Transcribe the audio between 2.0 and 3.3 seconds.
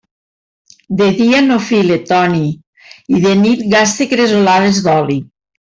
Toni, i